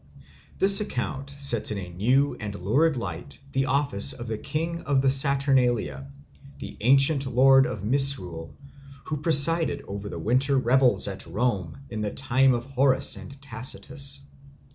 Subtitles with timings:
[0.57, 5.03] This account sets in a new and lurid light the office of the King of
[5.03, 6.09] the Saturnalia,
[6.57, 8.55] the ancient Lord of Misrule,
[9.03, 14.21] who presided over the winter revels at Rome in the time of Horace and Tacitus.